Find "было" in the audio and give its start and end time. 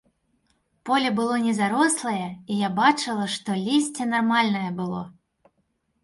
1.17-1.33, 4.81-5.03